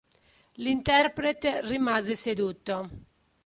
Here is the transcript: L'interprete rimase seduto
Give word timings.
L'interprete 0.57 1.61
rimase 1.63 2.15
seduto 2.15 2.89